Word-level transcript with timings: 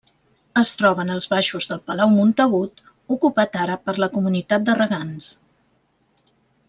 Es 0.59 0.69
troba 0.77 1.03
en 1.03 1.11
els 1.15 1.27
baixos 1.33 1.67
del 1.71 1.81
Palau 1.89 2.11
Montagut, 2.15 2.81
ocupat 3.17 3.59
ara 3.67 3.77
per 3.85 3.95
la 4.05 4.09
Comunitat 4.17 4.67
de 4.71 4.77
Regants. 4.81 5.29